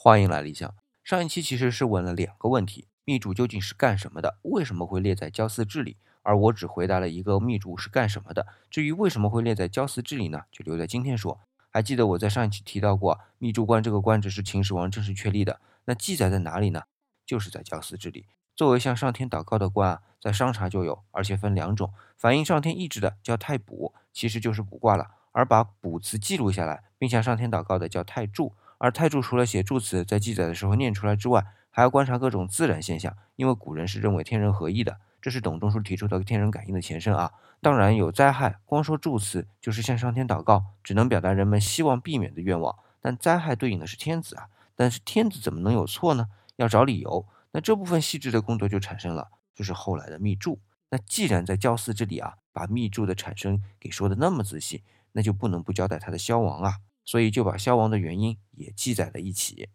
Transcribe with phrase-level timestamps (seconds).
[0.00, 0.72] 欢迎来理想。
[1.02, 4.38] 上一期其实是问了两个问题：密主究竟是干什么的？
[4.42, 5.96] 为什么会列在郊祀志里？
[6.22, 8.46] 而我只回答了一个密主是干什么的。
[8.70, 10.42] 至于为什么会列在郊祀志里呢？
[10.52, 11.40] 就留在今天说。
[11.68, 15.60] 还记得我在上一期提到过，密主官这个官职是秦始皇正式确立的。
[15.86, 16.84] 那记载在哪里呢？
[17.26, 18.26] 就是在郊祀志里。
[18.54, 28.54] 作为向上天祷告的官啊，在商朝就有，而且分两种：反映上天意志的叫太卜，其实就是卜卦了；而把卜辞记录下来并向上天祷告的叫太祝。
[28.78, 37.32] 而太祝除了写祝词在记载的时候念出来之外，还要观察各种自然现象，因为古人是认为天人合一的，这是董仲舒提出的天人感应的前身啊。
[37.60, 42.76] 当然有灾害，光说祝词就是向上天祷告，只能表达人们希望避免的愿望。
[43.00, 46.28] 但灾害对应的是天子啊，但是天子怎么能有错呢？
[46.56, 47.26] 要找理由。
[47.52, 50.60] 那这部分细致的工作就产生了，就是后来的密注。
[50.90, 56.76] 那既然在教寺这里啊，把密注的产生给说的那么仔细，那就不能不交代它的消亡啊。
[57.08, 59.70] 所以就把消亡的原因也记载在一起。